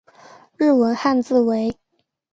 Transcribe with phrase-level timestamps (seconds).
[0.57, 1.77] 日文汉字为。